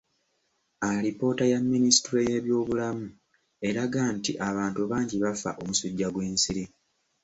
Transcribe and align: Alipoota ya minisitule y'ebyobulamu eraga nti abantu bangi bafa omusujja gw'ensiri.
Alipoota 0.89 1.43
ya 1.51 1.59
minisitule 1.69 2.21
y'ebyobulamu 2.29 3.05
eraga 3.67 4.01
nti 4.17 4.31
abantu 4.49 4.81
bangi 4.91 5.15
bafa 5.23 5.49
omusujja 5.61 6.07
gw'ensiri. 6.13 6.63